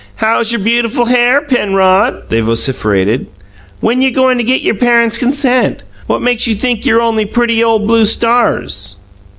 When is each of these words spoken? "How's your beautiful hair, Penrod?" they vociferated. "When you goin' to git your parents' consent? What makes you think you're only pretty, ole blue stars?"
"How's 0.15 0.51
your 0.51 0.61
beautiful 0.61 1.05
hair, 1.05 1.41
Penrod?" 1.41 2.29
they 2.29 2.39
vociferated. 2.39 3.27
"When 3.81 4.01
you 4.01 4.09
goin' 4.09 4.39
to 4.39 4.43
git 4.43 4.61
your 4.63 4.73
parents' 4.73 5.19
consent? 5.19 5.83
What 6.07 6.23
makes 6.23 6.47
you 6.47 6.55
think 6.55 6.87
you're 6.87 7.01
only 7.03 7.25
pretty, 7.27 7.63
ole 7.63 7.77
blue 7.77 8.05
stars?" 8.05 8.95